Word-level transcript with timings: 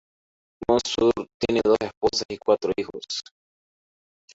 Mansour 0.67 1.13
tiene 1.37 1.61
dos 1.63 1.77
esposas 1.79 2.25
y 2.31 2.37
cuatro 2.39 2.73
hijos. 2.75 3.05